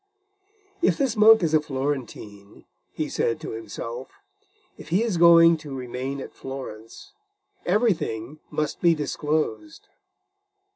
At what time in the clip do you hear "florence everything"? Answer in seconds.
6.33-8.39